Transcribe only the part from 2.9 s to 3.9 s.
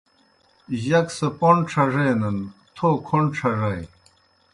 کھوْݨ ڇھڙَئے